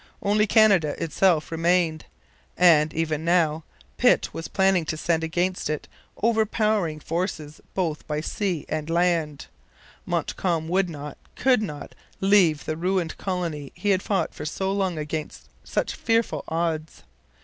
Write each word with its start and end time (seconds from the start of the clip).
Only 0.23 0.47
Canada 0.47 0.95
itself 0.97 1.51
remained; 1.51 2.05
and, 2.57 2.91
even 2.91 3.23
now, 3.23 3.63
Pitt 3.97 4.33
was 4.33 4.47
planning 4.47 4.83
to 4.85 4.97
send 4.97 5.23
against 5.23 5.69
it 5.69 5.87
overpowering 6.23 6.99
forces 6.99 7.61
both 7.75 8.07
by 8.07 8.19
sea 8.19 8.65
and 8.67 8.89
land. 8.89 9.45
Montcalm 10.07 10.67
would 10.69 10.89
not, 10.89 11.19
could 11.35 11.61
not, 11.61 11.93
leave 12.19 12.65
the 12.65 12.77
ruined 12.77 13.15
colony 13.19 13.71
he 13.75 13.91
had 13.91 14.01
fought 14.01 14.33
for 14.33 14.43
so 14.43 14.71
long 14.71 14.97
against 14.97 15.49
such 15.63 15.93
fearful 15.93 16.43
odds. 16.47 17.03